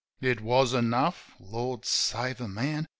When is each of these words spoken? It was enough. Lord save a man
It 0.19 0.41
was 0.41 0.73
enough. 0.73 1.35
Lord 1.39 1.85
save 1.85 2.41
a 2.41 2.47
man 2.47 2.87